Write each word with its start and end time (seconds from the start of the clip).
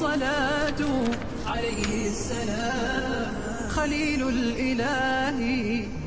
الصلاة 0.00 0.80
عليه 1.46 2.08
السلام. 2.08 3.32
خليل 3.68 4.28
الإله 4.28 5.38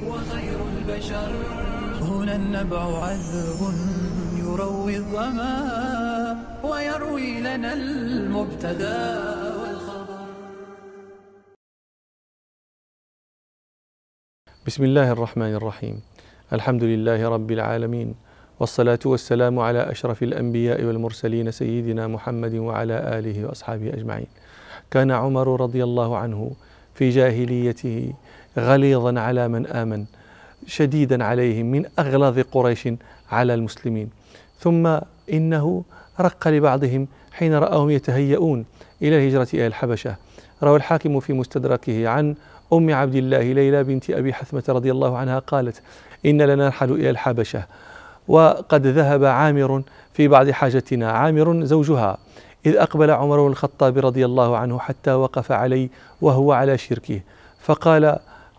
وخير 0.10 0.58
البشر. 0.74 1.32
هنا 2.02 2.36
النبع 2.36 2.82
عذب 3.06 3.62
يروي 4.42 4.98
الظما 4.98 5.56
ويروي 6.64 7.42
لنا 7.42 7.74
المبتدأ 7.74 8.98
والخبر. 9.62 10.22
بسم 14.66 14.84
الله 14.84 15.12
الرحمن 15.12 15.54
الرحيم. 15.54 16.02
الحمد 16.54 16.84
لله 16.84 17.30
رب 17.30 17.52
العالمين. 17.52 18.16
والصلاة 18.64 19.00
والسلام 19.06 19.60
على 19.60 19.92
أشرف 19.92 20.24
الأنبياء 20.24 20.84
والمرسلين 20.84 21.52
سيدنا 21.52 22.08
محمد 22.08 22.56
وعلى 22.56 23.20
آله 23.20 23.46
وأصحابه 23.46 23.90
أجمعين. 23.90 24.28
كان 24.92 25.12
عمر 25.12 25.62
رضي 25.62 25.84
الله 25.84 26.18
عنه 26.18 26.52
في 26.96 27.10
جاهليته 27.10 28.14
غليظا 28.58 29.20
على 29.20 29.48
من 29.48 29.68
آمن 29.68 30.06
شديدا 30.68 31.24
عليهم 31.24 31.66
من 31.66 31.86
أغلظ 32.00 32.40
قريش 32.40 32.90
على 33.32 33.54
المسلمين. 33.54 34.10
ثم 34.60 34.98
إنه 35.34 35.84
رق 36.20 36.48
لبعضهم 36.48 37.08
حين 37.32 37.54
رأهم 37.54 37.90
يتهيئون 37.90 38.66
إلى 39.02 39.18
الهجرة 39.18 39.48
إلى 39.54 39.68
الحبشة. 39.68 40.16
روى 40.64 40.76
الحاكم 40.76 41.20
في 41.20 41.34
مستدركه 41.34 42.08
عن 42.08 42.36
أم 42.74 42.94
عبد 42.94 43.16
الله 43.16 43.54
ليلى 43.54 43.84
بنت 43.84 44.10
أبي 44.10 44.34
حثمة 44.34 44.64
رضي 44.70 44.92
الله 44.92 45.18
عنها 45.18 45.40
قالت 45.40 45.82
إن 46.26 46.42
لنا 46.42 46.56
نرحل 46.66 46.92
إلى 46.92 47.10
الحبشة. 47.10 47.66
وقد 48.28 48.88
ذهب 48.88 49.26
عامر 49.26 49.84
في 50.14 50.28
بعض 50.28 50.50
حاجتنا. 50.50 51.12
عامر 51.12 51.66
زوجها. 51.66 52.18
إذ 52.66 52.76
أقبل 52.76 53.12
عمر 53.12 53.42
بن 53.42 53.48
الخطاب 53.48 53.98
رضي 53.98 54.26
الله 54.26 54.58
عنه 54.58 54.80
حتى 54.80 55.14
وقف 55.14 55.52
علي 55.52 55.90
وهو 56.22 56.52
على 56.52 56.78
شركه. 56.78 57.22
فقال 57.62 58.18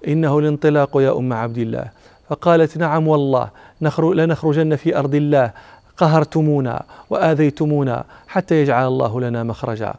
إنه 0.08 0.38
الانطلاق 0.38 0.96
يا 0.96 1.18
أم 1.18 1.32
عبد 1.32 1.58
الله. 1.58 1.90
فقالت 2.28 2.78
نعم 2.78 3.08
والله 3.08 3.50
لنخرجن 3.80 4.76
في 4.76 4.98
أرض 4.98 5.14
الله. 5.14 5.50
قهرتمونا 5.96 6.82
وآذيتمونا 7.10 8.04
حتى 8.28 8.62
يجعل 8.62 8.86
الله 8.86 9.20
لنا 9.20 9.42
مخرجا. 9.42 9.94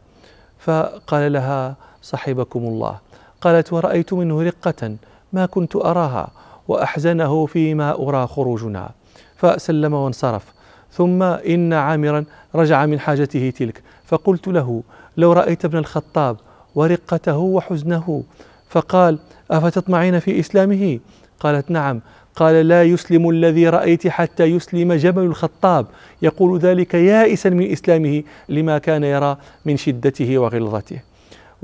فقال 0.59 1.33
لها 1.33 1.75
صحبكم 2.01 2.59
الله 2.59 2.99
قالت 3.41 3.73
ورأيت 3.73 4.13
منه 4.13 4.43
رقة 4.43 4.95
ما 5.33 5.45
كنت 5.45 5.75
أراها 5.75 6.27
وأحزنه 6.67 7.45
فيما 7.45 8.09
أرى 8.09 8.27
خروجنا. 8.27 8.89
فسلم 9.37 9.93
وانصرف. 9.93 10.43
ثم 10.91 11.23
إن 11.23 11.73
عامرا 11.73 12.25
رجع 12.55 12.85
من 12.85 12.99
حاجته 12.99 13.53
تلك. 13.57 13.81
فقلت 14.05 14.47
له 14.47 14.83
لو 15.17 15.33
رأيت 15.33 15.65
ابن 15.65 15.77
الخطاب 15.77 16.37
ورقته 16.75 17.37
وحزنه 17.37 18.23
فقال 18.69 19.19
أفتطمعين 19.51 20.19
في 20.19 20.39
إسلامه؟ 20.39 20.99
قالت 21.39 21.71
نعم. 21.71 22.01
قال 22.35 22.67
لا 22.67 22.83
يسلم 22.83 23.29
الذي 23.29 23.69
رأيت 23.69 24.07
حتى 24.07 24.43
يسلم 24.43 24.93
جبل 24.93 25.21
الخطاب. 25.23 25.85
يقول 26.21 26.59
ذلك 26.59 26.93
يائسا 26.93 27.49
من 27.49 27.71
إسلامه 27.71 28.23
لما 28.49 28.77
كان 28.77 29.03
يرى 29.03 29.37
من 29.65 29.77
شدته 29.77 30.37
وغلظته. 30.37 30.99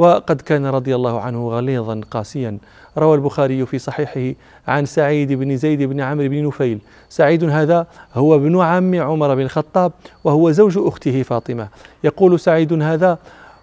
وقد 0.01 0.41
كان 0.41 0.65
رضي 0.65 0.95
الله 0.95 1.19
عنه 1.19 1.49
غليظا 1.49 2.01
قاسيا. 2.11 2.57
روى 2.97 3.15
البخاري 3.15 3.65
في 3.65 3.79
صحيحه 3.79 4.39
عن 4.67 4.85
سعيد 4.85 5.33
بن 5.33 5.57
زيد 5.57 5.83
بن 5.83 6.01
عمرو 6.01 6.27
بن 6.27 6.47
نفيل. 6.47 6.79
سعيد 7.09 7.43
هذا 7.43 7.87
هو 8.13 8.35
ابن 8.35 8.61
عم 8.61 8.95
عمر 8.95 9.35
بن 9.35 9.41
الخطاب 9.41 9.91
وهو 10.23 10.51
زوج 10.51 10.77
أخته 10.77 11.23
فاطمة. 11.23 11.67
يقول 12.03 12.39
سعيد 12.39 12.73
هذا 12.73 13.17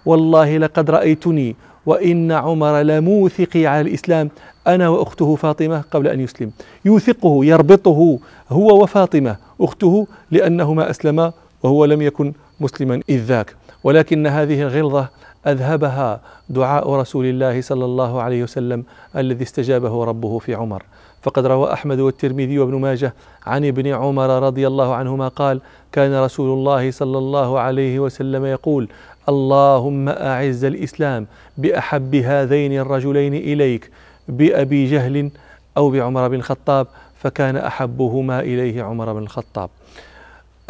والله 0.06 0.58
لقد 0.58 0.90
رأيتني 0.90 1.56
وإن 1.86 2.32
عمر 2.32 2.82
لموثقي 2.82 3.66
على 3.66 3.80
الإسلام 3.80 4.30
أنا 4.66 4.88
وأخته 4.88 5.34
فاطمة 5.34 5.80
قبل 5.90 6.06
أن 6.06 6.20
يسلم. 6.20 6.50
يوثقه 6.84 7.44
يربطه 7.44 8.18
هو 8.48 8.82
وفاطمة 8.82 9.36
أخته 9.60 10.06
لأنهما 10.30 10.90
أسلما 10.90 11.32
وهو 11.62 11.84
لم 11.84 12.02
يكن 12.02 12.32
مسلما 12.60 13.00
إذ 13.08 13.20
ذاك. 13.24 13.54
ولكن 13.84 14.26
هذه 14.26 14.62
الغلظة 14.62 15.08
أذهبها 15.46 16.20
دعاء 16.48 16.90
رسول 16.92 17.26
الله 17.26 17.60
صلى 17.60 17.84
الله 17.84 18.22
عليه 18.22 18.42
وسلم 18.42 18.84
الذي 19.16 19.42
استجابه 19.42 20.04
ربه 20.04 20.38
في 20.38 20.54
عمر. 20.54 20.82
فقد 21.22 21.46
روى 21.46 21.72
أحمد 21.72 22.00
والترمذي 22.00 22.58
وابن 22.58 22.74
ماجه 22.74 23.14
عن 23.46 23.64
ابن 23.64 23.86
عمر 23.86 24.42
رضي 24.42 24.66
الله 24.66 24.94
عنهما 24.94 25.28
قال 25.28 25.60
كان 25.92 26.22
رسول 26.22 26.58
الله 26.58 26.90
صلى 26.90 27.18
الله 27.18 27.60
عليه 27.60 27.98
وسلم 28.00 28.44
يقول 28.44 28.88
اللهم 29.28 30.08
أعز 30.08 30.64
الإسلام 30.64 31.26
بأحب 31.58 32.14
هذين 32.14 32.78
الرجلين 32.78 33.34
إليك 33.34 33.90
بأبي 34.28 34.86
جهل 34.90 35.30
أو 35.76 35.90
بعمر 35.90 36.28
بن 36.28 36.34
الخطاب 36.34 36.86
فكان 37.18 37.56
أحبهما 37.56 38.40
إليه 38.40 38.82
عمر 38.82 39.12
بن 39.12 39.22
الخطاب. 39.22 39.70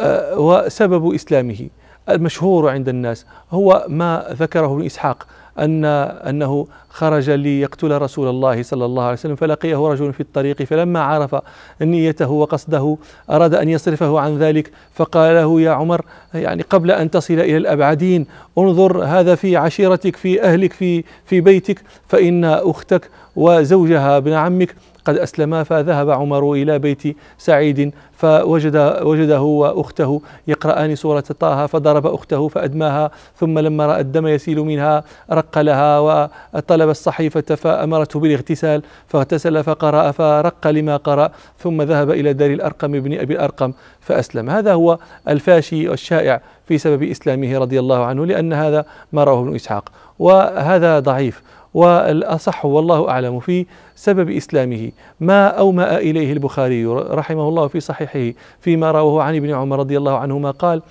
أه 0.01 0.39
وسبب 0.39 1.13
إسلامه. 1.13 1.69
المشهور 2.11 2.69
عند 2.69 2.89
الناس. 2.89 3.25
هو 3.51 3.85
ما 3.87 4.25
ذكره 4.31 4.73
ابن 4.73 4.85
إسحاق 4.85 5.27
أن 5.59 5.85
أنه 5.85 6.67
خرج 6.89 7.29
ليقتل 7.29 8.01
رسول 8.01 8.29
الله 8.29 8.63
صلى 8.63 8.85
الله 8.85 9.03
عليه 9.03 9.13
وسلم 9.13 9.35
فلقيه 9.35 9.87
رجل 9.87 10.13
في 10.13 10.19
الطريق 10.19 10.63
فلما 10.63 10.99
عرف 10.99 11.35
نيته 11.81 12.29
وقصده 12.31 12.97
أراد 13.29 13.53
أن 13.53 13.69
يصرفه 13.69 14.19
عن 14.19 14.37
ذلك 14.37 14.71
فقال 14.93 15.35
له 15.35 15.61
يا 15.61 15.71
عمر 15.71 16.01
يعني 16.33 16.61
قبل 16.61 16.91
أن 16.91 17.11
تصل 17.11 17.33
إلى 17.33 17.57
الأبعدين 17.57 18.25
انظر 18.57 19.03
هذا 19.03 19.35
في 19.35 19.57
عشيرتك 19.57 20.15
في 20.15 20.43
أهلك 20.43 20.73
في 20.73 21.03
في 21.25 21.41
بيتك 21.41 21.81
فإن 22.07 22.45
أختك 22.45 23.09
وزوجها 23.35 24.17
ابن 24.17 24.33
عمك 24.33 24.75
قد 25.05 25.17
أسلما 25.17 25.63
فذهب 25.63 26.09
عمر 26.09 26.53
إلى 26.53 26.79
بيت 26.79 27.17
سعيد 27.37 27.93
فوجد 28.13 28.97
وجده 29.01 29.41
وأخته 29.41 30.21
يقرأان 30.47 30.95
سورة 30.95 31.23
طه 31.39 31.65
فضرب 31.65 32.07
أخته 32.07 32.47
فأدماها 32.47 33.11
ثم 33.35 33.59
لما 33.59 33.85
رأى 33.87 34.01
الدم 34.01 34.27
يسيل 34.27 34.59
منها 34.59 35.03
رق 35.31 35.59
لها 35.59 35.99
وطلب 35.99 36.89
الصحيفة 36.89 37.55
فأمرته 37.55 38.19
بالاغتسال 38.19 38.81
فاغتسل 39.07 39.63
فقرأ 39.63 40.11
فرق 40.11 40.67
لما 40.67 40.97
قرأ 40.97 41.31
ثم 41.59 41.81
ذهب 41.81 42.11
إلى 42.11 42.33
دار 42.33 42.49
الأرقم 42.49 42.91
بن 42.91 43.19
أبي 43.19 43.33
الأرقم 43.33 43.73
فأسلم. 44.01 44.49
هذا 44.49 44.73
هو 44.73 44.99
الفاشي 45.27 45.89
والشائع 45.89 46.41
في 46.67 46.77
سبب 46.77 47.03
إسلامه 47.03 47.57
رضي 47.57 47.79
الله 47.79 48.05
عنه 48.05 48.25
لأن 48.25 48.53
هذا 48.53 48.85
ما 49.13 49.23
رواه 49.23 49.41
ابن 49.41 49.55
إسحاق. 49.55 49.89
وهذا 50.19 50.99
ضعيف. 50.99 51.41
والأصح 51.73 52.65
والله 52.65 53.09
أعلم 53.09 53.39
في 53.39 53.65
سبب 53.95 54.29
إسلامه. 54.29 54.91
ما 55.19 55.47
أومأ 55.47 55.97
إليه 55.97 56.33
البخاري 56.33 56.85
رحمه 56.85 57.49
الله 57.49 57.67
في 57.67 57.79
صحيحه 57.79 58.39
فيما 58.61 58.91
رواه 58.91 59.23
عن 59.23 59.35
ابن 59.35 59.49
عمر 59.49 59.79
رضي 59.79 59.97
الله 59.97 60.17
عنهما 60.17 60.51
قال 60.51 60.81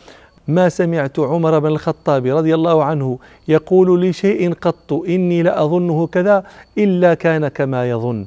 ما 0.49 0.69
سمعت 0.69 1.19
عمر 1.19 1.59
بن 1.59 1.67
الخطاب 1.67 2.27
رضي 2.27 2.55
الله 2.55 2.85
عنه 2.85 3.19
يقول 3.49 4.03
لشيء 4.03 4.53
قط 4.53 4.93
إني 4.93 5.43
لأظنه 5.43 6.07
كذا 6.07 6.45
إلا 6.79 7.15
كان 7.15 7.49
كما 7.49 7.91
يظن. 7.91 8.27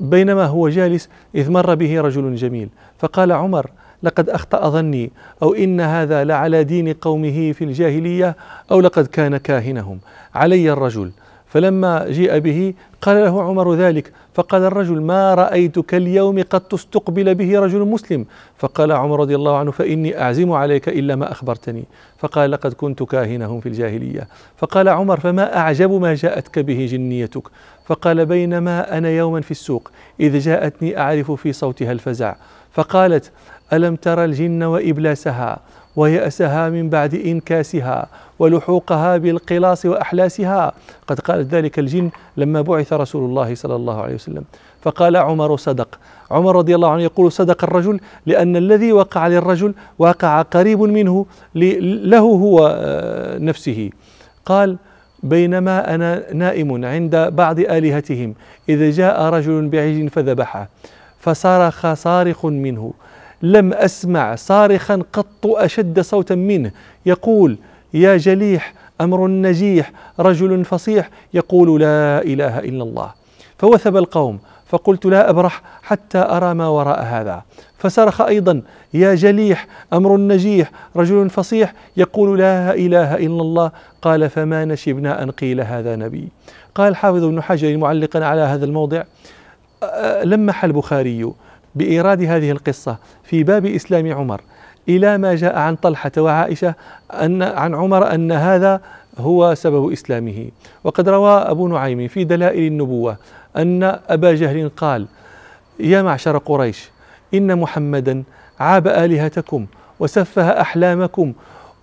بينما 0.00 0.46
هو 0.46 0.68
جالس 0.68 1.08
إذ 1.34 1.50
مر 1.50 1.74
به 1.74 2.00
رجل 2.00 2.34
جميل 2.34 2.68
فقال 2.98 3.32
عمر 3.32 3.70
لقد 4.02 4.30
أخطأ 4.30 4.68
ظني 4.68 5.10
أو 5.42 5.54
إن 5.54 5.80
هذا 5.80 6.24
لعلى 6.24 6.64
دين 6.64 6.92
قومه 6.92 7.52
في 7.52 7.64
الجاهلية 7.64 8.36
أو 8.70 8.80
لقد 8.80 9.06
كان 9.06 9.36
كاهنهم. 9.36 9.98
علي 10.34 10.72
الرجل 10.72 11.10
فلما 11.54 12.10
جيء 12.10 12.38
به 12.38 12.74
قال 13.02 13.16
له 13.24 13.42
عمر 13.42 13.74
ذلك 13.74 14.12
فقال 14.34 14.62
الرجل 14.62 15.00
ما 15.00 15.34
رأيتك 15.34 15.94
اليوم 15.94 16.42
قد 16.42 16.60
تستقبل 16.60 17.34
به 17.34 17.60
رجل 17.60 17.78
مسلم؟ 17.78 18.26
فقال 18.58 18.92
عمر 18.92 19.20
رضي 19.20 19.34
الله 19.34 19.56
عنه 19.56 19.70
فإني 19.70 20.20
أعزم 20.22 20.52
عليك 20.52 20.88
إلا 20.88 21.16
ما 21.16 21.32
أخبرتني. 21.32 21.84
فقال 22.18 22.50
لقد 22.50 22.72
كنت 22.72 23.02
كاهنهم 23.02 23.60
في 23.60 23.68
الجاهلية. 23.68 24.28
فقال 24.56 24.88
عمر 24.88 25.20
فما 25.20 25.56
أعجب 25.56 25.90
ما 25.90 26.14
جاءتك 26.14 26.58
به 26.58 26.86
جنيتك؟ 26.90 27.42
فقال 27.86 28.26
بينما 28.26 28.98
أنا 28.98 29.10
يوما 29.10 29.40
في 29.40 29.50
السوق 29.50 29.90
إذ 30.20 30.38
جاءتني 30.38 30.98
أعرف 30.98 31.30
في 31.32 31.52
صوتها 31.52 31.92
الفزع. 31.92 32.34
فقالت 32.72 33.30
ألم 33.72 33.96
ترى 33.96 34.24
الجن 34.24 34.62
وإبلاسها؟ 34.62 35.60
ويأسها 35.96 36.68
من 36.68 36.90
بعد 36.90 37.14
إنكاسها 37.14 38.06
ولحوقها 38.38 39.16
بالقلاص 39.16 39.86
وأحلاسها. 39.86 40.72
قد 41.06 41.20
قالت 41.20 41.54
ذلك 41.54 41.78
الجن 41.78 42.10
لما 42.36 42.62
بعث 42.62 42.92
رسول 42.92 43.24
الله 43.24 43.54
صلى 43.54 43.76
الله 43.76 44.02
عليه 44.02 44.14
وسلم. 44.14 44.44
فقال 44.82 45.16
عمر 45.16 45.56
صدق. 45.56 45.88
عمر 46.30 46.56
رضي 46.56 46.74
الله 46.74 46.90
عنه 46.90 47.02
يقول 47.02 47.32
صدق 47.32 47.64
الرجل 47.64 48.00
لأن 48.26 48.56
الذي 48.56 48.92
وقع 48.92 49.26
للرجل 49.26 49.74
وقع 49.98 50.42
قريب 50.42 50.80
منه 50.80 51.26
له 51.54 52.18
هو 52.18 52.76
آه، 52.80 53.38
نفسه. 53.38 53.90
قال 54.46 54.76
بينما 55.22 55.94
أنا 55.94 56.32
نائم 56.32 56.84
عند 56.84 57.16
بعض 57.16 57.58
آلهتهم 57.58 58.34
إذا 58.68 58.90
جاء 58.90 59.22
رجل 59.22 59.68
بعج 59.68 60.08
فذبحه 60.08 60.68
فصرخ 61.20 61.92
صارخ 61.92 62.46
منه. 62.46 62.92
لم 63.44 63.72
أسمع 63.72 64.34
صارخا 64.34 65.02
قط 65.12 65.46
أشد 65.46 66.00
صوتا 66.00 66.34
منه. 66.34 66.70
يقول 67.06 67.58
يا 67.94 68.16
جليح 68.16 68.74
أمر 69.00 69.28
نجيح 69.28 69.92
رجل 70.20 70.64
فصيح. 70.64 71.10
يقول 71.34 71.80
لا 71.80 72.22
إله 72.22 72.58
إلا 72.58 72.82
الله. 72.82 73.10
فوثب 73.58 73.96
القوم 73.96 74.38
فقلت 74.66 75.06
لا 75.06 75.30
أبرح 75.30 75.62
حتى 75.82 76.18
أرى 76.18 76.54
ما 76.54 76.68
وراء 76.68 77.02
هذا. 77.02 77.42
فصرخ 77.78 78.20
أيضا 78.20 78.62
يا 78.94 79.14
جليح 79.14 79.66
أمر 79.92 80.16
نجيح 80.16 80.70
رجل 80.96 81.30
فصيح. 81.30 81.74
يقول 81.96 82.38
لا 82.38 82.74
إله 82.74 83.14
إلا 83.14 83.42
الله. 83.42 83.70
قال 84.02 84.30
فما 84.30 84.64
نشبنا 84.64 85.22
أن 85.22 85.30
قيل 85.30 85.60
هذا 85.60 85.96
نبي. 85.96 86.28
قال 86.74 86.88
الحافظ 86.88 87.24
ابن 87.24 87.42
حجر 87.42 87.76
معلقا 87.76 88.24
على 88.24 88.40
هذا 88.40 88.64
الموضع 88.64 89.02
لمح 90.24 90.64
البخاري 90.64 91.32
بإيراد 91.74 92.22
هذه 92.22 92.50
القصة 92.50 92.96
في 93.24 93.42
باب 93.42 93.66
إسلام 93.66 94.12
عمر 94.12 94.40
إلى 94.88 95.18
ما 95.18 95.34
جاء 95.34 95.58
عن 95.58 95.76
طلحة 95.76 96.12
وعائشة 96.18 96.74
أن 97.12 97.42
عن 97.42 97.74
عمر 97.74 98.14
أن 98.14 98.32
هذا 98.32 98.80
هو 99.18 99.54
سبب 99.54 99.92
إسلامه. 99.92 100.48
وقد 100.84 101.08
روى 101.08 101.30
أبو 101.30 101.68
نعيم 101.68 102.08
في 102.08 102.24
دلائل 102.24 102.66
النبوة 102.66 103.16
أن 103.56 103.98
أبا 104.08 104.34
جهل 104.34 104.70
قال 104.76 105.06
يا 105.80 106.02
معشر 106.02 106.38
قريش 106.38 106.90
إن 107.34 107.58
محمدا 107.58 108.22
عاب 108.60 108.88
آلهتكم 108.88 109.66
وسفه 110.00 110.60
أحلامكم 110.60 111.32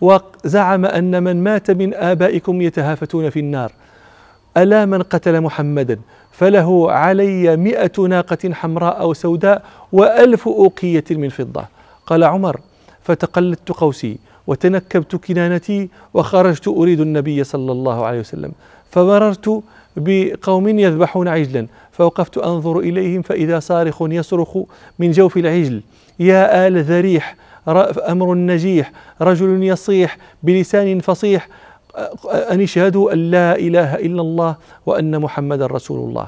وزعم 0.02 0.86
أن 0.86 1.24
من 1.24 1.44
مات 1.44 1.72
من 1.72 1.94
آبائكم 1.94 2.62
يتهافتون 2.62 3.30
في 3.30 3.40
النار. 3.40 3.72
ألا 4.58 4.86
من 4.86 5.02
قتل 5.02 5.42
محمدا 5.42 6.00
فله 6.42 6.92
علي 6.92 7.58
مئة 7.58 8.02
ناقة 8.02 8.54
حمراء 8.54 9.00
أو 9.00 9.14
سوداء 9.14 9.64
وألف 9.92 10.48
أوقية 10.48 11.04
من 11.12 11.30
فضة. 11.30 11.66
قال 12.06 12.24
عمر 12.24 12.62
فتقلدت 13.04 13.72
قوسي 13.72 14.18
وتنكبت 14.48 15.16
كنانتي 15.16 15.90
وخرجت 16.14 16.68
أريد 16.68 17.00
النبي 17.00 17.44
صلى 17.44 17.72
الله 17.72 18.06
عليه 18.06 18.20
وسلم. 18.20 18.52
فمررت 18.92 19.64
بقوم 19.98 20.80
يذبحون 20.80 21.28
عجلا 21.28 21.68
فوقفت 21.92 22.38
أنظر 22.38 22.80
إليهم 22.80 23.22
فإذا 23.22 23.60
صارخ 23.60 24.02
يصرخ 24.02 24.58
من 25.00 25.12
جوف 25.12 25.38
العجل. 25.38 25.82
يا 26.20 26.68
آل 26.68 26.84
ذريح 26.84 27.36
أمر 28.10 28.36
نجيح 28.36 28.92
رجل 29.22 29.64
يصيح 29.64 30.18
بلسان 30.44 31.00
فصيح 31.00 31.48
أن 32.52 32.62
اشهدوا 32.62 33.14
أن 33.14 33.32
لا 33.32 33.56
إله 33.56 33.96
إلا 33.96 34.22
الله 34.22 34.56
وأن 34.86 35.20
محمد 35.20 35.62
رسول 35.62 36.10
الله. 36.10 36.28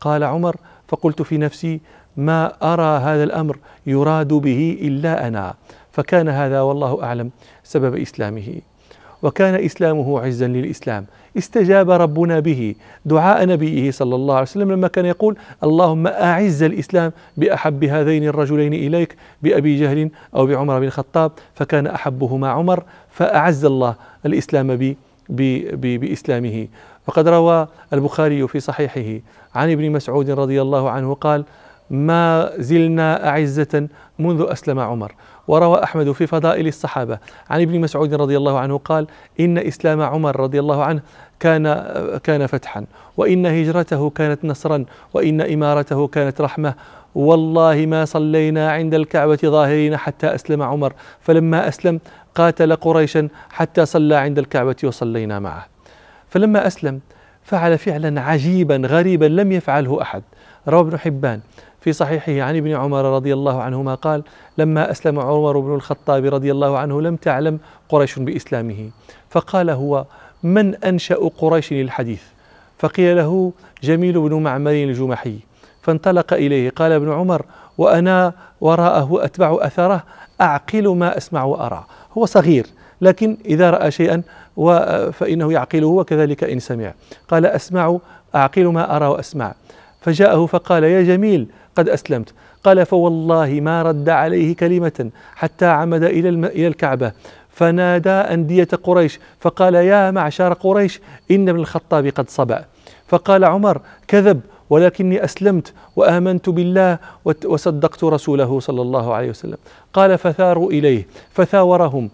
قال 0.00 0.24
عمر 0.24 0.56
فقلت 0.88 1.22
في 1.22 1.38
نفسي 1.38 1.80
ما 2.16 2.52
أرى 2.62 2.98
هذا 2.98 3.24
الأمر 3.24 3.58
يراد 3.86 4.28
به 4.28 4.78
إلا 4.82 5.28
أنا. 5.28 5.54
فكان 5.92 6.28
هذا 6.28 6.60
والله 6.60 7.02
أعلم 7.02 7.30
سبب 7.64 7.96
إسلامه. 7.96 8.60
وكان 9.22 9.54
إسلامه 9.54 10.20
عزا 10.20 10.46
للإسلام. 10.46 11.06
استجاب 11.38 11.90
ربنا 11.90 12.40
به. 12.40 12.74
دعاء 13.04 13.46
نبيه 13.46 13.90
صلى 13.90 14.14
الله 14.14 14.34
عليه 14.34 14.42
وسلم 14.42 14.72
لما 14.72 14.88
كان 14.88 15.06
يقول 15.06 15.36
اللهم 15.62 16.06
أعز 16.06 16.62
الإسلام 16.62 17.12
بأحب 17.36 17.84
هذين 17.84 18.24
الرجلين 18.24 18.74
إليك 18.74 19.16
بأبي 19.42 19.80
جهل 19.80 20.10
أو 20.34 20.46
بعمر 20.46 20.78
بن 20.78 20.86
الخطاب 20.86 21.32
فكان 21.54 21.86
أحبهما 21.86 22.48
عمر 22.48 22.84
فأعز 23.10 23.64
الله. 23.64 23.94
الإسلام 24.26 24.76
ب 24.76 24.94
بإسلامه. 26.00 26.68
وقد 27.06 27.28
روى 27.28 27.68
البخاري 27.92 28.48
في 28.48 28.60
صحيحه 28.60 29.20
عن 29.54 29.70
ابن 29.70 29.90
مسعود 29.90 30.30
رضي 30.30 30.62
الله 30.62 30.90
عنه 30.90 31.14
قال 31.14 31.44
ما 31.90 32.50
زلنا 32.58 33.28
أعزة 33.28 33.88
منذ 34.18 34.46
أسلم 34.48 34.78
عمر 34.78 35.12
وروى 35.48 35.82
أحمد 35.82 36.12
في 36.12 36.26
فضائل 36.26 36.66
الصحابة 36.66 37.18
عن 37.50 37.60
ابن 37.60 37.80
مسعود 37.80 38.14
رضي 38.14 38.36
الله 38.36 38.58
عنه 38.58 38.78
قال 38.78 39.06
إن 39.40 39.58
إسلام 39.58 40.00
عمر 40.00 40.40
رضي 40.40 40.60
الله 40.60 40.84
عنه 40.84 41.00
كان 41.40 41.64
كان 42.24 42.46
فتحا 42.46 42.84
وإن 43.16 43.46
هجرته 43.46 44.10
كانت 44.10 44.44
نصرا 44.44 44.84
وإن 45.14 45.40
إمارته 45.40 46.06
كانت 46.06 46.40
رحمة. 46.40 46.74
والله 47.14 47.86
ما 47.86 48.04
صلينا 48.04 48.72
عند 48.72 48.94
الكعبة 48.94 49.38
ظاهرين 49.44 49.96
حتى 49.96 50.26
أسلم 50.26 50.62
عمر. 50.62 50.92
فلما 51.20 51.68
أسلم 51.68 52.00
قاتل 52.34 52.76
قريشا 52.76 53.28
حتى 53.50 53.86
صلى 53.86 54.14
عند 54.14 54.38
الكعبة 54.38 54.76
وصلينا 54.84 55.38
معه. 55.38 55.66
فلما 56.28 56.66
أسلم 56.66 57.00
فعل 57.44 57.78
فعلا 57.78 58.20
عجيبا 58.20 58.76
غريبا 58.76 59.24
لم 59.24 59.52
يفعله 59.52 60.02
أحد. 60.02 60.22
روى 60.68 60.80
ابن 60.80 60.98
حبان 60.98 61.40
في 61.80 61.92
صحيحه 61.92 62.42
عن 62.48 62.56
ابن 62.56 62.72
عمر 62.72 63.04
رضي 63.04 63.32
الله 63.32 63.62
عنهما 63.62 63.94
قال 63.94 64.22
لما 64.58 64.90
أسلم 64.90 65.20
عمر 65.20 65.58
بن 65.58 65.74
الخطاب 65.74 66.24
رضي 66.34 66.52
الله 66.52 66.78
عنه 66.78 67.02
لم 67.02 67.16
تعلم 67.16 67.58
قريش 67.88 68.18
بإسلامه. 68.18 68.90
فقال 69.30 69.70
هو 69.70 70.04
من 70.42 70.74
أنشأ 70.74 71.30
قريش 71.38 71.72
للحديث؟ 71.72 72.22
فقيل 72.78 73.16
له 73.16 73.52
جميل 73.82 74.20
بن 74.20 74.34
معمر 74.34 74.70
الجمحي. 74.70 75.38
فانطلق 75.82 76.32
إليه 76.32 76.70
قال 76.70 76.92
ابن 76.92 77.12
عمر 77.12 77.44
وأنا 77.78 78.32
وراءه 78.60 79.24
أتبع 79.24 79.58
أثره 79.60 80.04
أعقل 80.42 80.88
ما 80.88 81.16
أسمع 81.16 81.44
وأرى. 81.44 81.84
هو 82.18 82.26
صغير 82.26 82.66
لكن 83.00 83.36
إذا 83.44 83.70
رأى 83.70 83.90
شيئا 83.90 84.22
فإنه 85.12 85.52
يعقله 85.52 85.86
وكذلك 85.86 86.44
إن 86.44 86.58
سمع. 86.58 86.94
قال 87.28 87.46
أسمع 87.46 87.98
أعقل 88.34 88.66
ما 88.66 88.96
أرى 88.96 89.06
وأسمع. 89.06 89.54
فجاءه 90.00 90.46
فقال 90.46 90.84
يا 90.84 91.02
جميل 91.02 91.48
قد 91.76 91.88
أسلمت. 91.88 92.34
قال 92.64 92.86
فوالله 92.86 93.58
ما 93.60 93.82
رد 93.82 94.08
عليه 94.08 94.56
كلمة 94.56 95.10
حتى 95.34 95.66
عمد 95.66 96.02
إلى 96.02 96.28
إلى 96.28 96.66
الكعبة. 96.66 97.12
فنادى 97.50 98.10
أندية 98.10 98.68
قريش 98.82 99.20
فقال 99.40 99.74
يا 99.74 100.10
معشر 100.10 100.52
قريش 100.52 101.00
إن 101.30 101.48
ابن 101.48 101.58
الخطاب 101.58 102.06
قد 102.06 102.30
صبأ. 102.30 102.64
فقال 103.06 103.44
عمر 103.44 103.80
كذب. 104.08 104.40
ولكني 104.72 105.24
أسلمت 105.24 105.66
وآمنت 105.96 106.46
بالله 106.56 106.98
وصدقت 107.52 108.04
رسوله 108.04 108.60
صلى 108.60 108.82
الله 108.82 109.14
عليه 109.14 109.30
وسلم. 109.30 109.60
قال 109.92 110.18
فثاروا 110.18 110.70
إليه 110.70 111.06
فثاورهم 111.36 112.10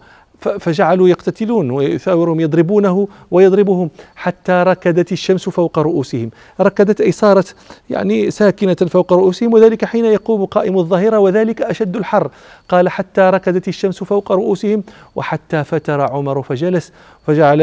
فجعلوا 0.59 1.09
يقتتلون 1.09 1.71
ويثاورهم 1.71 2.39
يضربونه 2.39 3.07
ويضربهم 3.31 3.87
حتى 4.15 4.63
ركدت 4.67 5.11
الشمس 5.11 5.49
فوق 5.49 5.79
رؤوسهم. 5.79 6.29
ركدت 6.61 7.01
أي 7.01 7.11
صارت 7.11 7.55
يعني 7.89 8.31
ساكنة 8.31 8.73
فوق 8.73 9.13
رؤوسهم 9.13 9.53
وذلك 9.53 9.85
حين 9.85 10.05
يقوم 10.05 10.45
قائم 10.45 10.77
الظهيرة 10.77 11.19
وذلك 11.19 11.61
أشد 11.61 11.95
الحر. 11.95 12.29
قال 12.69 12.89
حتى 12.89 13.21
ركدت 13.21 13.67
الشمس 13.67 14.03
فوق 14.03 14.31
رؤوسهم 14.31 14.83
وحتى 15.15 15.63
فتر 15.63 16.01
عمر 16.01 16.41
فجلس 16.41 16.91
فجعل 17.27 17.59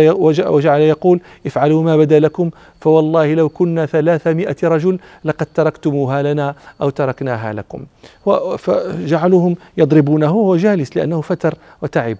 وجعل 0.54 0.80
يقول 0.80 1.20
افعلوا 1.46 1.82
ما 1.82 1.96
بدا 1.96 2.18
لكم 2.20 2.50
فوالله 2.86 3.34
لو 3.34 3.48
كنا 3.48 3.86
ثلاثمائة 3.86 4.56
رجل 4.62 4.98
لقد 5.24 5.46
تركتموها 5.54 6.22
لنا 6.22 6.54
أو 6.82 6.90
تركناها 6.90 7.52
لكم. 7.52 7.84
فجعلوهم 8.58 9.56
يضربونه 9.76 10.32
وهو 10.32 10.56
جالس 10.56 10.96
لأنه 10.96 11.20
فتر 11.20 11.54
وتعب. 11.82 12.16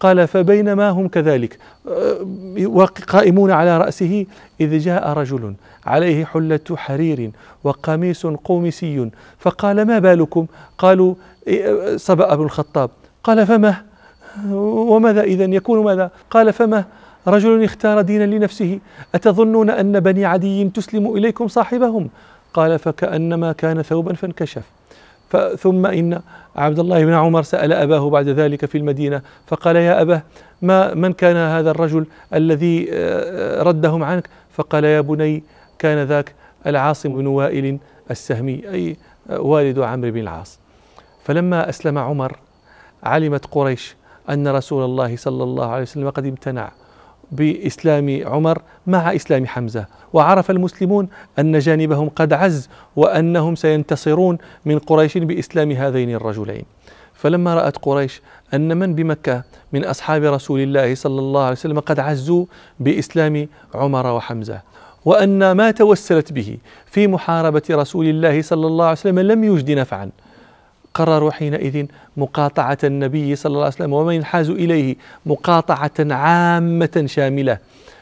قال 0.00 0.28
فبينما 0.28 0.90
هم 0.90 1.08
كذلك؟ 1.08 1.58
آه، 1.88 2.86
قائمون 3.08 3.50
على 3.50 3.78
رأسه 3.78 4.26
إذ 4.60 4.78
جاء 4.78 5.08
رجل 5.08 5.54
عليه 5.86 6.24
حلة 6.24 6.76
حرير 6.76 7.30
وقميص 7.64 8.26
قومسي. 8.26 9.10
فقال 9.38 9.82
ما 9.82 9.98
بالكم؟ 9.98 10.46
قالوا 10.78 11.14
إيه، 11.46 11.96
صبأ 11.96 12.32
ابن 12.32 12.44
الخطاب. 12.44 12.90
قال 13.24 13.46
فما 13.46 13.74
وماذا 14.52 15.20
إذا 15.20 15.44
يكون 15.44 15.84
ماذا؟ 15.84 16.10
قال 16.30 16.52
فما 16.52 16.84
رجل 17.26 17.64
اختار 17.64 18.00
دينا 18.00 18.24
لنفسه 18.24 18.78
أتظنون 19.14 19.70
أن 19.70 20.00
بني 20.00 20.24
عدي 20.24 20.68
تسلم 20.68 21.16
إليكم 21.16 21.48
صاحبهم؟ 21.48 22.08
قال 22.54 22.78
فكأنما 22.78 23.52
كان 23.52 23.82
ثوبا 23.82 24.14
فانكشف. 24.14 24.62
ثم 25.58 25.86
إن 25.86 26.20
عبد 26.56 26.78
الله 26.78 27.04
بن 27.04 27.12
عمر 27.12 27.42
سأل 27.42 27.72
أباه 27.72 28.10
بعد 28.10 28.28
ذلك 28.28 28.64
في 28.64 28.78
المدينة 28.78 29.22
فقال 29.46 29.76
يا 29.76 30.02
أباه 30.02 30.22
ما 30.62 30.94
من 30.94 31.12
كان 31.12 31.36
هذا 31.36 31.70
الرجل 31.70 32.06
الذي 32.34 32.88
آه، 32.92 33.62
ردهم 33.62 34.02
عنك؟ 34.02 34.28
فقال 34.52 34.84
يا 34.84 35.00
بني 35.00 35.42
كان 35.78 36.06
ذاك 36.06 36.34
العاصم 36.66 37.16
بن 37.16 37.26
وائل 37.26 37.78
السهمي 38.10 38.62
أي 38.70 38.96
والد 39.30 39.78
عمرو 39.78 40.10
بن 40.10 40.20
العاص. 40.20 40.58
فلما 41.24 41.68
أسلم 41.68 41.98
عمر 41.98 42.38
علمت 43.02 43.46
قريش 43.46 43.96
أن 44.30 44.48
رسول 44.48 44.84
الله 44.84 45.16
صلى 45.16 45.44
الله 45.44 45.66
عليه 45.70 45.82
وسلم 45.82 46.10
قد 46.10 46.26
امتنع. 46.26 46.72
بإسلام 47.32 48.20
عمر 48.26 48.62
مع 48.86 49.14
إسلام 49.14 49.46
حمزة. 49.46 49.86
وعرف 50.12 50.50
المسلمون 50.50 51.08
أن 51.38 51.58
جانبهم 51.58 52.08
قد 52.08 52.32
عز 52.32 52.68
وأنهم 52.96 53.54
سينتصرون 53.54 54.38
من 54.64 54.78
قريش 54.78 55.18
بإسلام 55.18 55.70
هذين 55.70 56.14
الرجلين. 56.14 56.64
فلما 57.14 57.54
رأت 57.54 57.76
قريش 57.76 58.22
أن 58.54 58.76
من 58.76 58.94
بمكة 58.94 59.42
من 59.72 59.84
أصحاب 59.84 60.24
رسول 60.24 60.60
الله 60.60 60.94
صلى 60.94 61.18
الله 61.20 61.42
عليه 61.42 61.52
وسلم 61.52 61.80
قد 61.80 62.00
عزوا 62.00 62.44
بإسلام 62.80 63.48
عمر 63.74 64.06
وحمزة 64.06 64.60
وأن 65.04 65.52
ما 65.52 65.70
توسلت 65.70 66.32
به 66.32 66.56
في 66.86 67.06
محاربة 67.06 67.62
رسول 67.70 68.06
الله 68.06 68.42
صلى 68.42 68.66
الله 68.66 68.84
عليه 68.84 68.92
وسلم 68.92 69.18
لم 69.18 69.44
يجد 69.44 69.70
نفعا. 69.70 70.10
قرروا 70.94 71.30
حينئذ 71.30 71.86
مقاطعة 72.16 72.78
النبي 72.84 73.36
صلى 73.36 73.50
الله 73.50 73.64
عليه 73.64 73.74
وسلم 73.74 73.92
ومن 73.92 74.14
ينحاز 74.14 74.50
إليه 74.50 74.96
مقاطعة 75.26 75.90
عامة 76.00 77.04
شاملة. 77.06 77.58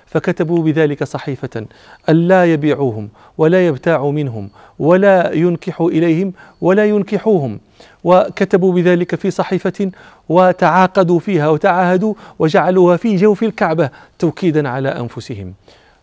فكتبوا 0.06 0.62
بذلك 0.62 1.04
صحيفة 1.04 1.66
ألا 2.08 2.52
يبيعوهم 2.52 3.08
ولا 3.38 3.66
يبتاعوا 3.66 4.12
منهم 4.12 4.50
ولا 4.78 5.32
ينكحوا 5.32 5.90
إليهم 5.90 6.32
ولا 6.60 6.84
ينكحوهم. 6.84 7.60
وكتبوا 8.04 8.72
بذلك 8.72 9.14
في 9.14 9.30
صحيفة 9.30 9.90
وتعاقدوا 10.28 11.18
فيها 11.18 11.48
وتعاهدوا 11.48 12.14
وجعلوها 12.38 12.96
في 12.96 13.16
جوف 13.16 13.42
الكعبة 13.42 13.90
توكيدا 14.18 14.68
على 14.68 14.88
أنفسهم. 14.88 15.54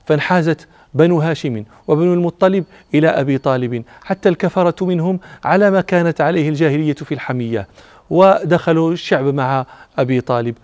فانحازت 0.06 0.68
بنو 0.96 1.20
هاشم 1.20 1.64
وبنو 1.88 2.14
المطلب 2.14 2.64
إلى 2.94 3.08
أبي 3.08 3.38
طالب. 3.38 3.84
حتى 4.04 4.30
الكفرة 4.30 4.86
منهم 4.86 5.20
على 5.44 5.72
ما 5.72 5.82
كانت 5.82 6.22
عليه 6.22 6.50
الجاهلية 6.50 6.94
في 6.94 7.14
الحمية 7.14 7.68
ودخلوا 8.10 8.92
الشعب 8.92 9.26
مع 9.26 9.66
أبي 9.98 10.22
طالب 10.22 10.56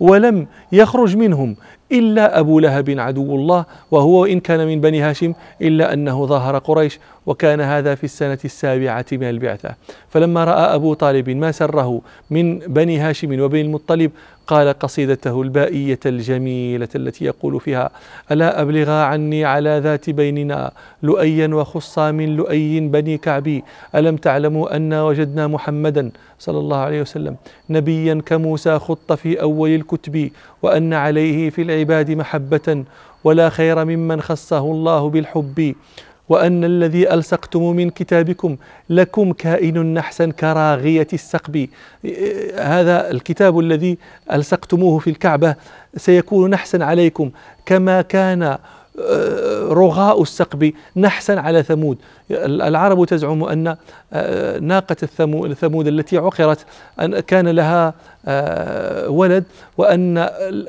ولم 0.00 0.46
يخرج 0.72 1.16
منهم 1.16 1.56
إلا 1.92 2.38
أبو 2.40 2.60
لهب 2.60 2.90
عدو 2.90 3.36
الله 3.36 3.64
وهو 3.90 4.24
إن 4.24 4.40
كان 4.40 4.66
من 4.66 4.80
بني 4.80 5.00
هاشم 5.00 5.32
إلا 5.62 5.92
أنه 5.92 6.26
ظاهر 6.26 6.58
قريش 6.58 6.98
وكان 7.26 7.60
هذا 7.60 7.94
في 7.94 8.04
السنة 8.04 8.38
السابعة 8.44 9.06
من 9.12 9.22
البعثة. 9.24 9.74
فلما 10.08 10.44
رأى 10.44 10.74
أبو 10.74 10.94
طالب 10.94 11.30
ما 11.30 11.52
سره 11.52 12.00
من 12.30 12.58
بني 12.58 12.98
هاشم 12.98 13.40
وبني 13.40 13.60
المطلب 13.60 14.10
قال 14.46 14.78
قصيدته 14.78 15.42
البائية 15.42 16.00
الجميلة 16.06 16.88
التي 16.94 17.24
يقول 17.24 17.60
فيها 17.60 17.90
ألا 18.32 18.62
أبلغا 18.62 19.02
عني 19.02 19.44
على 19.44 19.80
ذات 19.84 20.10
بيننا 20.10 20.70
لؤيا 21.02 21.46
وخصا 21.46 22.10
من 22.10 22.36
لؤي 22.36 22.80
بني 22.80 23.18
كعبي 23.18 23.64
ألم 23.94 24.16
تعلموا 24.16 24.76
أن 24.76 24.94
وجدنا 24.94 25.46
محمدا 25.46 26.10
صلى 26.38 26.58
الله 26.58 26.76
عليه 26.76 27.00
وسلم 27.00 27.36
نبيا 27.70 28.22
كموسى 28.26 28.78
خط 28.78 29.12
في 29.12 29.40
أول 29.42 29.70
الكتب 29.70 30.30
وأن 30.62 30.92
عليه 30.92 31.50
في 31.50 31.62
العباد 31.82 32.10
محبة 32.10 32.84
ولا 33.24 33.48
خير 33.48 33.84
ممن 33.84 34.20
خصه 34.20 34.58
الله 34.58 35.10
بالحب. 35.10 35.74
وأن 36.28 36.64
الذي 36.64 37.14
ألصقتم 37.14 37.76
من 37.76 37.90
كتابكم 37.90 38.56
لكم 38.90 39.32
كائن 39.32 39.94
نحسا 39.94 40.26
كراغية 40.30 41.06
السقب. 41.12 41.68
هذا 42.58 43.10
الكتاب 43.10 43.58
الذي 43.58 43.98
ألصقتموه 44.32 44.98
في 44.98 45.10
الكعبة 45.10 45.54
سيكون 45.96 46.50
نحسا 46.50 46.76
عليكم 46.76 47.30
كما 47.66 48.02
كان 48.02 48.58
رغاء 49.68 50.22
السقب 50.22 50.72
نحسا 50.96 51.32
على 51.32 51.62
ثمود. 51.62 51.98
العرب 52.30 53.04
تزعم 53.04 53.44
أن 53.44 53.76
آه، 54.12 54.58
ناقة 54.58 54.96
الثمود 55.02 55.86
التي 55.86 56.18
عقرت 56.18 56.66
أن 57.00 57.20
كان 57.20 57.48
لها 57.48 57.94
آه، 58.26 59.08
ولد 59.08 59.44
وأن 59.78 60.18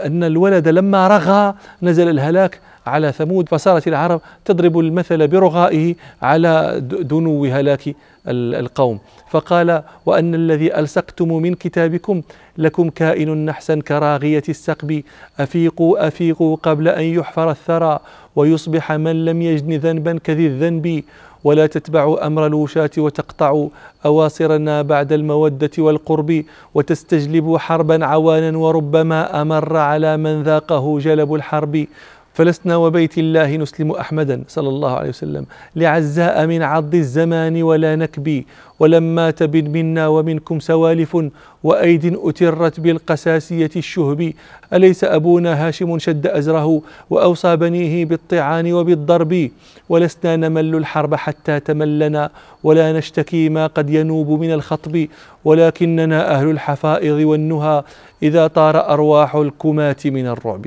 أن 0.06 0.24
الولد 0.24 0.68
لما 0.68 1.08
رغى 1.08 1.54
نزل 1.82 2.10
الهلاك 2.10 2.60
على 2.86 3.12
ثمود 3.12 3.50
فصارت 3.50 3.88
العرب 3.88 4.22
تضرب 4.46 4.80
المثل 4.80 5.28
برغائه 5.28 5.96
على 6.22 6.80
دنو 6.82 7.46
هلاك 7.46 7.96
القوم. 8.28 9.00
فقال 9.30 9.84
وأن 10.06 10.36
الذي 10.36 10.80
ألصقتم 10.80 11.34
من 11.34 11.54
كتابكم 11.54 12.22
لكم 12.58 12.90
كائن 12.90 13.46
نحسا 13.46 13.76
كراغية 13.76 14.44
السقب. 14.50 15.04
أفيقوا 15.40 16.08
أفيقوا 16.08 16.56
قبل 16.56 16.88
أن 16.88 17.04
يحفر 17.04 17.52
الثرى 17.52 18.00
ويصبح 18.36 18.92
من 18.92 19.26
لم 19.26 19.42
يجن 19.42 19.74
ذنبا 19.74 20.18
كذي 20.18 20.48
الذنب. 20.48 21.04
ولا 21.44 21.68
تتبعوا 21.68 22.28
أمر 22.28 22.46
الوشاة 22.46 22.90
وتقطعوا 22.98 23.70
أواصرنا 24.06 24.82
بعد 24.82 25.14
المودة 25.14 25.72
والقرب 25.78 26.44
وتستجلبوا 26.74 27.58
حربا 27.58 28.06
عوانا 28.06 28.58
وربما 28.58 29.42
أمر 29.42 29.78
على 29.78 30.18
من 30.18 30.44
ذاقه 30.44 31.00
جلب 31.00 31.34
الحرب. 31.34 31.86
فلسنا 32.34 32.76
وبيت 32.76 33.18
الله 33.18 33.56
نسلم 33.58 33.92
أحمدا 33.92 34.44
صلى 34.48 34.70
الله 34.70 34.92
عليه 34.92 35.10
وسلم. 35.10 35.46
لعزاء 35.76 36.46
من 36.46 36.62
عض 36.62 36.96
الزمان 36.96 37.64
ولا 37.64 37.96
نكبي 37.96 38.46
ولما 38.80 39.32
تبن 39.32 39.70
منا 39.70 40.08
ومنكم 40.08 40.60
سوالف 40.60 41.18
وأيد 41.64 42.20
أترت 42.24 42.80
بالقساسية 42.80 43.70
الشهب. 43.76 44.34
أليس 44.74 45.04
أبونا 45.04 45.68
هاشم 45.68 46.00
شد 46.00 46.28
أزره؟ 46.28 46.82
وأوصى 47.10 47.56
بنيه 47.56 48.06
بالطعان 48.06 48.74
وبالضرب. 48.74 49.50
ولسنا 49.90 50.36
نمل 50.36 50.76
الحرب 50.76 51.16
حتى 51.16 51.60
تملنا 51.60 52.30
ولا 52.64 52.94
نشتكي 52.94 53.50
ما 53.50 53.68
قد 53.68 53.90
ينوب 53.90 54.30
من 54.42 54.52
الخطب. 54.54 55.08
ولكننا 55.46 56.36
أهل 56.36 56.50
الحفائظ 56.50 57.26
والنهى 57.26 57.84
إذا 58.24 58.48
طار 58.48 58.90
أرواح 58.94 59.36
الكمات 59.36 60.08
من 60.08 60.28
الرعب. 60.28 60.66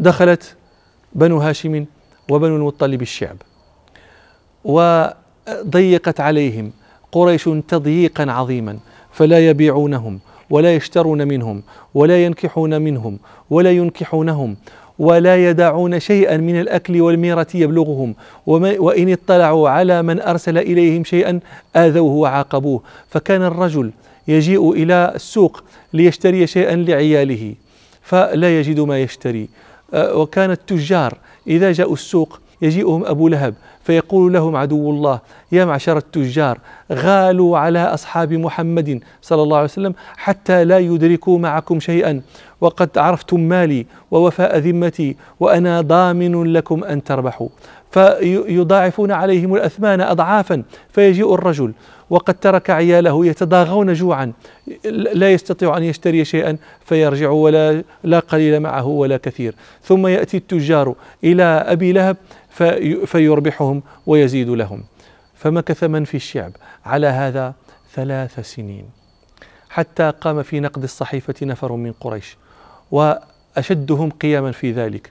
دخلت 0.00 0.56
بنو 1.12 1.38
هاشم 1.38 1.84
وبنو 2.30 2.56
المطلب 2.56 3.02
الشعب 3.02 3.36
وضيقت 4.64 6.20
عليهم 6.20 6.72
قريش 7.12 7.44
تضييقا 7.68 8.32
عظيما 8.32 8.78
فلا 9.12 9.48
يبيعونهم 9.48 10.20
ولا 10.50 10.74
يشترون 10.74 11.28
منهم 11.28 11.62
ولا 11.94 12.24
ينكحون 12.24 12.82
منهم 12.82 13.18
ولا 13.50 13.72
ينكحونهم 13.72 14.56
ولا 14.98 15.50
يدعون 15.50 16.00
شيئا 16.00 16.36
من 16.36 16.60
الأكل 16.60 17.00
والميرة 17.00 17.46
يبلغهم 17.54 18.14
وإن 18.46 19.12
اطلعوا 19.12 19.68
على 19.68 20.02
من 20.02 20.20
أرسل 20.20 20.58
إليهم 20.58 21.04
شيئا 21.04 21.40
آذوه 21.76 22.12
وعاقبوه. 22.12 22.82
فكان 23.08 23.42
الرجل 23.42 23.90
يجيء 24.28 24.72
إلى 24.72 25.12
السوق 25.14 25.64
ليشتري 25.92 26.46
شيئا 26.46 26.76
لعياله 26.76 27.54
فلا 28.02 28.60
يجد 28.60 28.80
ما 28.80 29.00
يشتري. 29.00 29.48
وكان 29.92 30.50
التجار 30.50 31.14
إذا 31.46 31.72
جاءوا 31.72 31.92
السوق 31.92 32.40
يجيئهم 32.62 33.04
أبو 33.04 33.28
لهب 33.28 33.54
فيقول 33.82 34.32
لهم 34.32 34.56
عدو 34.56 34.90
الله 34.90 35.20
يا 35.52 35.64
معشر 35.64 35.96
التجار 35.96 36.58
غالوا 36.92 37.58
على 37.58 37.78
أصحاب 37.78 38.32
محمد 38.32 39.00
صلى 39.22 39.42
الله 39.42 39.56
عليه 39.56 39.64
وسلم 39.64 39.94
حتى 40.16 40.64
لا 40.64 40.78
يدركوا 40.78 41.38
معكم 41.38 41.80
شيئا. 41.80 42.22
وقد 42.60 42.98
عرفتم 42.98 43.40
مالي 43.40 43.86
ووفاء 44.10 44.58
ذمتي 44.58 45.16
وأنا 45.40 45.80
ضامن 45.80 46.44
لكم 46.44 46.84
أن 46.84 47.04
تربحوا. 47.04 47.48
فيضاعفون 47.94 49.12
عليهم 49.12 49.54
الأثمان 49.54 50.00
أضعافا 50.00 50.62
فيجيء 50.92 51.34
الرجل. 51.34 51.72
وقد 52.10 52.34
ترك 52.34 52.70
عياله 52.70 53.26
يتضاغون 53.26 53.92
جوعا 53.92 54.32
لا 55.14 55.32
يستطيع 55.32 55.76
أن 55.76 55.82
يشتري 55.82 56.24
شيئا 56.24 56.56
فيرجع 56.84 57.30
ولا 57.30 57.84
لا 58.04 58.18
قليل 58.18 58.60
معه 58.60 58.86
ولا 58.86 59.16
كثير. 59.16 59.54
ثم 59.82 60.06
يأتي 60.06 60.36
التجار 60.36 60.94
إلى 61.24 61.42
أبي 61.42 61.92
لهب 61.92 62.16
في 62.50 63.06
فيربحهم 63.06 63.82
ويزيد 64.06 64.48
لهم. 64.48 64.84
فمكث 65.34 65.84
من 65.84 66.04
في 66.04 66.16
الشعب 66.16 66.52
على 66.86 67.06
هذا 67.06 67.54
ثلاث 67.94 68.40
سنين. 68.40 68.84
حتى 69.70 70.12
قام 70.20 70.42
في 70.42 70.60
نقد 70.60 70.82
الصحيفة 70.82 71.34
نفر 71.42 71.72
من 71.72 71.92
قريش 71.92 72.36
وأشدهم 72.90 74.10
قياما 74.10 74.52
في 74.52 74.72
ذلك. 74.72 75.10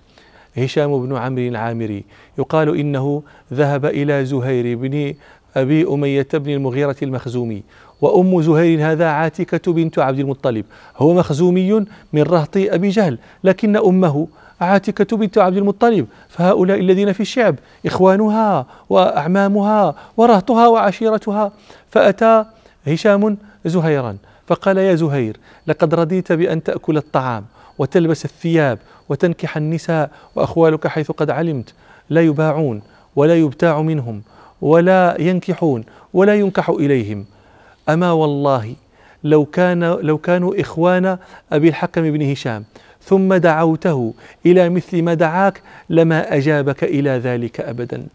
هشام 0.57 1.05
بن 1.05 1.15
عمرو 1.15 1.41
العامري 1.41 2.03
يقال 2.37 2.79
إنه 2.79 3.23
ذهب 3.53 3.85
إلى 3.85 4.25
زهير 4.25 4.77
بن 4.77 5.13
أبي 5.55 5.87
أمية 5.87 6.27
بن 6.33 6.51
المغيرة 6.51 6.95
المخزومي. 7.01 7.63
وأم 8.01 8.41
زهير 8.41 8.91
هذا 8.91 9.05
عاتكة 9.05 9.73
بنت 9.73 9.99
عبد 9.99 10.19
المطلب. 10.19 10.65
هو 10.97 11.13
مخزومي 11.13 11.85
من 12.13 12.21
رهط 12.21 12.57
أبي 12.57 12.89
جهل 12.89 13.17
لكن 13.43 13.77
أمه 13.77 14.27
عاتكة 14.61 15.17
بنت 15.17 15.37
عبد 15.37 15.57
المطلب. 15.57 16.07
فهؤلاء 16.29 16.79
الذين 16.79 17.13
في 17.13 17.19
الشعب 17.19 17.55
إخوانها 17.85 18.65
وأعمامها 18.89 19.95
ورهطها 20.17 20.67
وعشيرتها. 20.67 21.51
فأتى 21.91 22.45
هشام 22.87 23.37
زهيرا 23.65 24.17
فقال 24.47 24.77
يا 24.77 24.95
زهير 24.95 25.37
لقد 25.67 25.95
رضيت 25.95 26.31
بأن 26.31 26.63
تأكل 26.63 26.97
الطعام. 26.97 27.45
وتلبس 27.77 28.25
الثياب 28.25 28.79
وتنكح 29.09 29.57
النساء 29.57 30.11
وأخوالك 30.35 30.87
حيث 30.87 31.11
قد 31.11 31.29
علمت 31.29 31.73
لا 32.09 32.21
يباعون 32.21 32.81
ولا 33.15 33.35
يبتاع 33.35 33.81
منهم 33.81 34.21
ولا 34.61 35.21
ينكحون 35.21 35.83
ولا 36.13 36.35
ينكح 36.35 36.69
إليهم. 36.69 37.25
أما 37.89 38.11
والله 38.11 38.75
لو 39.23 39.45
كان 39.45 39.83
لو 39.83 40.17
كانوا 40.17 40.61
إخوان 40.61 41.17
أبي 41.51 41.69
الحكم 41.69 42.01
بن 42.01 42.31
هشام 42.31 42.63
ثم 43.01 43.33
دعوته 43.33 44.13
إلى 44.45 44.69
مثل 44.69 45.01
ما 45.01 45.13
دعاك 45.13 45.61
لما 45.89 46.35
أجابك 46.35 46.83
إلى 46.83 47.09
ذلك 47.09 47.59
أبدا. 47.59 48.07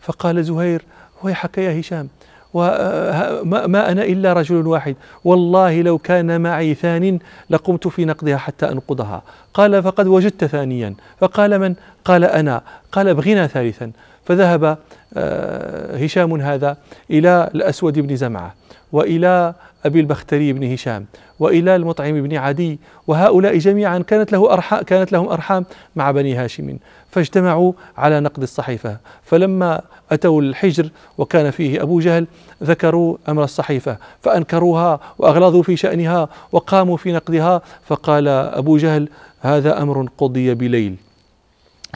فقال 0.00 0.44
زهير 0.44 0.82
ويحك 1.22 1.58
يا 1.58 1.80
هشام 1.80 2.08
وما 2.54 3.90
أنا 3.92 4.04
إلا 4.04 4.32
رجل 4.32 4.66
واحد. 4.66 4.96
والله 5.24 5.82
لو 5.82 5.98
كان 5.98 6.40
معي 6.40 6.74
ثان 6.74 7.18
لقمت 7.50 7.88
في 7.88 8.04
نقدها 8.04 8.36
حتى 8.36 8.68
أنقضها. 8.68 9.22
قال 9.54 9.82
فقد 9.82 10.06
وجدت 10.06 10.44
ثانيا. 10.44 10.94
فقال 11.20 11.58
من؟ 11.58 11.74
قال 12.04 12.24
أنا. 12.24 12.62
قال 12.92 13.08
ابغنا 13.08 13.46
ثالثا. 13.46 13.90
فذهب 14.24 14.78
آه، 15.16 15.96
هشام 15.96 16.40
هذا 16.40 16.76
إلى 17.10 17.50
الأسود 17.54 17.98
بن 17.98 18.16
زمعة 18.16 18.54
وإلى 18.92 19.54
أبي 19.84 20.00
البختري 20.00 20.52
بن 20.52 20.72
هشام 20.72 21.06
وإلى 21.38 21.76
المطعم 21.76 22.22
بن 22.22 22.36
عدي. 22.36 22.78
وهؤلاء 23.06 23.58
جميعا 23.58 23.98
كانت 23.98 24.32
له 24.32 24.52
أرحام 24.52 24.82
كانت 24.82 25.12
لهم 25.12 25.28
أرحام 25.28 25.64
مع 25.96 26.10
بني 26.10 26.34
هاشم. 26.34 26.76
فاجتمعوا 27.10 27.72
على 27.96 28.20
نقد 28.20 28.42
الصحيفة. 28.42 28.96
فلما 29.22 29.80
أتوا 30.12 30.42
الحجر 30.42 30.90
وكان 31.18 31.50
فيه 31.50 31.82
أبو 31.82 32.00
جهل 32.00 32.26
ذكروا 32.62 33.16
أمر 33.28 33.44
الصحيفة 33.44 33.96
فأنكروها 34.22 35.00
وأغلظوا 35.18 35.62
في 35.62 35.76
شأنها 35.76 36.28
وقاموا 36.52 36.96
في 36.96 37.12
نقدها 37.12 37.62
فقال 37.86 38.28
أبو 38.28 38.76
جهل 38.76 39.08
هذا 39.40 39.82
أمر 39.82 40.08
قضي 40.18 40.54
بليل. 40.54 40.96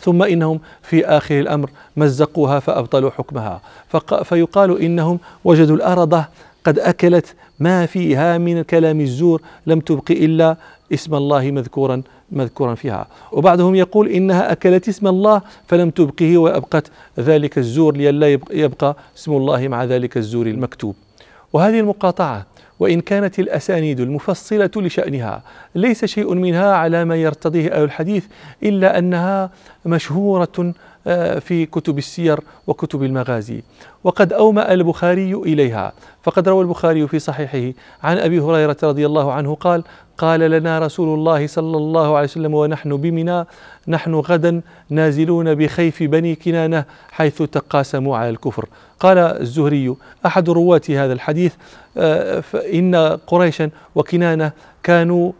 ثم 0.02 0.22
إنهم 0.22 0.60
في 0.82 1.06
آخر 1.06 1.40
الأمر 1.40 1.70
مزقوها 1.96 2.60
فأبطلوا 2.60 3.10
حكمها. 3.10 3.60
فيقال 4.24 4.80
إنهم 4.80 5.18
وجدوا 5.44 5.76
الأرضة 5.76 6.24
قد 6.64 6.78
أكلت 6.78 7.34
ما 7.60 7.86
فيها 7.86 8.38
من 8.38 8.62
كلام 8.62 9.00
الزور 9.00 9.42
لم 9.66 9.80
تبق 9.80 10.10
إلا 10.10 10.56
اسم 10.92 11.14
الله 11.14 11.50
مذكورا. 11.50 12.02
مذكورا 12.32 12.74
فيها. 12.74 13.06
وبعضهم 13.32 13.74
يقول 13.74 14.08
إنها 14.08 14.52
أكلت 14.52 14.88
اسم 14.88 15.06
الله 15.06 15.42
فلم 15.66 15.90
تبقه 15.90 16.38
وأبقت 16.38 16.90
ذلك 17.18 17.58
الزور 17.58 17.96
لئلا 17.96 18.38
يبقى 18.50 18.96
اسم 19.16 19.32
الله 19.32 19.68
مع 19.68 19.84
ذلك 19.84 20.16
الزور 20.16 20.46
المكتوب. 20.46 20.94
وهذه 21.52 21.80
المقاطعة 21.80 22.46
وإن 22.80 23.00
كانت 23.00 23.38
الأسانيد 23.38 24.00
المفصلة 24.00 24.70
لشأنها 24.76 25.42
ليس 25.74 26.04
شيء 26.04 26.34
منها 26.34 26.74
على 26.74 27.04
ما 27.04 27.16
يرتضيه 27.16 27.68
أهل 27.72 27.82
الحديث 27.84 28.24
إلا 28.62 28.98
أنها 28.98 29.50
مشهورة 29.86 30.74
في 31.40 31.66
كتب 31.66 31.98
السير 31.98 32.40
وكتب 32.66 33.02
المغازي. 33.02 33.62
وقد 34.04 34.32
أومأ 34.32 34.72
البخاري 34.72 35.34
إليها. 35.34 35.92
فقد 36.22 36.48
روى 36.48 36.62
البخاري 36.62 37.08
في 37.08 37.18
صحيحه 37.18 37.72
عن 38.02 38.18
أبي 38.18 38.40
هريرة 38.40 38.76
رضي 38.82 39.06
الله 39.06 39.32
عنه 39.32 39.54
قال 39.54 39.84
قال 40.18 40.40
لنا 40.40 40.78
رسول 40.78 41.18
الله 41.18 41.46
صلى 41.46 41.76
الله 41.76 42.16
عليه 42.16 42.28
وسلم 42.28 42.54
ونحن 42.54 42.96
بمنا 42.96 43.46
نحن 43.88 44.14
غدا 44.14 44.60
نازلون 44.90 45.54
بخيف 45.54 46.02
بني 46.02 46.34
كنانة 46.34 46.84
حيث 47.10 47.42
تقاسموا 47.42 48.16
على 48.16 48.30
الكفر. 48.30 48.66
قال 49.00 49.18
الزهري 49.18 49.96
أحد 50.26 50.50
رواة 50.50 50.80
هذا 50.88 51.12
الحديث 51.12 51.54
آه، 51.96 52.40
فإن 52.40 52.94
قريشا 53.26 53.70
وكنانة 53.94 54.52
كانوا 54.82 55.32
آه، 55.32 55.34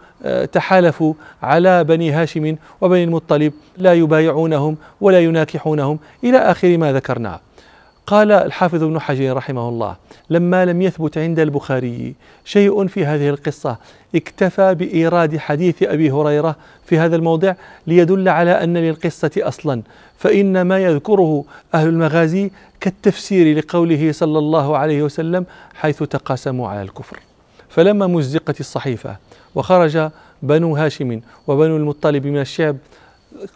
تحالفوا 0.52 1.14
على 1.43 1.85
بني 1.85 2.11
هاشم 2.11 2.57
وبني 2.81 3.04
المطلب 3.04 3.52
لا 3.78 3.95
يبايعونهم 3.95 4.76
ولا 5.00 5.21
يناكحونهم. 5.21 5.99
إلى 6.25 6.38
آخر 6.38 6.78
ما 6.78 6.93
ذكرناه 6.93 7.40
قال 8.07 8.33
الحافظ 8.33 8.83
ابن 8.83 8.99
حجر 8.99 9.37
رحمه 9.37 9.69
الله 9.69 9.97
لما 10.31 10.64
لم 10.64 10.83
يثبت 10.83 11.19
عند 11.19 11.40
البخاري 11.40 12.14
شيء 12.45 12.87
في 12.87 13.07
هذه 13.07 13.28
القصة 13.28 13.76
اكتفى 14.14 14.75
بإيراد 14.75 15.37
حديث 15.37 15.83
أبي 15.83 16.11
هريرة 16.11 16.57
في 16.87 16.99
هذا 16.99 17.16
الموضع 17.16 17.54
ليدل 17.87 18.28
على 18.28 18.50
أن 18.50 18.76
للقصة 18.76 19.31
أصلا. 19.38 19.83
فإن 20.19 20.62
ما 20.62 20.78
يذكره 20.78 21.45
أهل 21.75 21.88
المغازي 21.88 22.50
كالتفسير 22.81 23.59
لقوله 23.59 24.12
صلى 24.12 24.38
الله 24.38 24.76
عليه 24.76 25.02
وسلم 25.02 25.47
حيث 25.75 26.02
تقاسموا 26.02 26.69
على 26.69 26.83
الكفر. 26.83 27.21
فلما 27.69 28.07
مزقت 28.07 28.61
الصحيفة 28.61 29.16
وخرج 29.54 30.11
بنو 30.42 30.76
هاشم 30.76 31.20
وبنو 31.46 31.76
المطلب 31.76 32.26
من 32.26 32.40
الشعب 32.40 32.76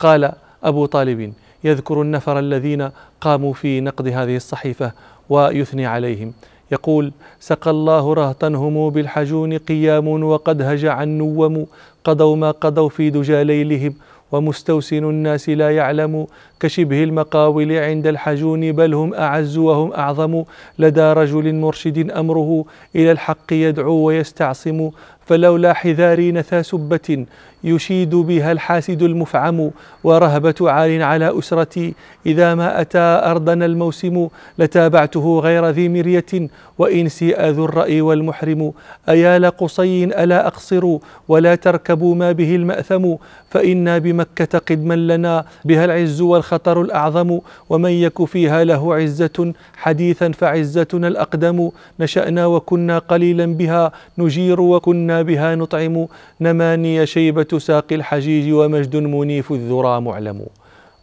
قال 0.01 0.33
أبو 0.65 0.87
طالب 0.87 1.33
يذكر 1.65 2.03
النفر 2.03 2.39
الذين 2.39 2.91
قاموا 3.21 3.53
في 3.53 3.81
نقد 3.81 4.09
هذه 4.09 4.37
الصحيفة 4.37 4.93
ويثني 5.29 5.87
عليهم. 5.87 6.33
يقول 6.73 7.13
سقى 7.41 7.71
الله 7.71 8.15
رهطنهم 8.15 8.91
بالحجون 8.91 9.59
قيام 9.59 10.25
وقد 10.25 10.63
هجع 10.63 11.03
النوم 11.03 11.67
قضوا 12.05 12.37
ما 12.37 12.51
قضوا 12.51 12.89
في 12.89 13.11
دجى 13.11 13.45
ليلهم 13.45 13.95
ومستوسن 14.33 15.05
الناس 15.05 15.49
لا 15.49 15.77
يعلم 15.77 16.27
كشبه 16.61 17.05
المقاول 17.05 17.73
عند 17.73 18.07
الحجون 18.07 18.73
بل 18.73 18.95
هم 18.95 19.15
أعز 19.15 19.57
وهم 19.59 19.93
أعظم. 19.93 20.45
لدى 20.79 21.13
رجل 21.13 21.55
مرشد 21.55 22.11
أمره 22.11 22.65
إلى 22.97 23.13
الحق 23.13 23.53
يدعو 23.53 23.95
ويستعصم 23.95 24.91
فلولا 25.29 25.73
حذاري 25.73 26.33
نثى 26.33 26.63
سبة 26.63 27.27
يشيد 27.65 28.15
بها 28.15 28.53
الحاسد 28.53 29.03
المفعم 29.03 29.71
ورهبة 30.05 30.55
عال 30.61 31.03
على 31.03 31.39
أسرتي. 31.39 31.95
إذا 32.27 32.55
ما 32.55 32.81
أتى 32.81 32.99
أرضنا 32.99 33.67
الموسم 33.67 34.29
لتابعته 34.59 35.41
غير 35.41 35.69
ذي 35.69 35.89
مرية 35.89 36.49
وإن 36.79 37.09
سيء 37.09 37.49
ذو 37.49 37.65
الرأي 37.65 38.01
والمحرم. 38.01 38.73
أيا 39.09 39.39
لقصي 39.39 40.05
ألا 40.05 40.47
أقصر 40.47 40.99
ولا 41.29 41.55
تركبوا 41.55 42.15
ما 42.15 42.33
به 42.33 42.57
المأثم. 42.57 43.15
فإنا 43.51 43.99
بمكة 43.99 44.59
قدما 44.59 44.95
لنا 44.95 45.45
بها 45.65 45.85
العز 45.85 46.21
والخطر 46.21 46.83
الأعظم. 46.83 47.39
ومن 47.71 47.91
يك 47.91 48.25
فيها 48.25 48.65
له 48.65 48.95
عزة 48.95 49.53
حديثا 49.77 50.33
فعزتنا 50.33 51.09
الأقدم. 51.09 51.71
نشأنا 52.01 52.47
وكنا 52.47 52.99
قليلا 52.99 53.47
بها 53.47 53.93
نجير 54.19 54.61
وكنا 54.61 55.18
بها 55.23 55.55
نطعم. 55.55 56.07
نماني 56.41 57.07
شيبة 57.07 57.59
ساق 57.59 57.93
الحجيج 57.93 58.53
ومجد 58.53 58.97
منيف 58.97 59.53
الذرى 59.53 60.01
معلم. 60.01 60.47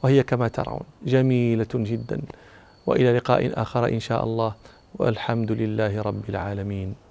وهي 0.04 0.24
كما 0.24 0.48
ترون 0.48 0.82
جميلة 1.06 1.68
جدا. 1.74 2.22
وإلى 2.86 3.18
لقاء 3.18 3.62
آخر 3.62 3.88
إن 3.88 4.00
شاء 4.00 4.24
الله. 4.24 4.54
والحمد 4.96 5.52
لله 5.52 6.02
رب 6.02 6.30
العالمين. 6.30 7.05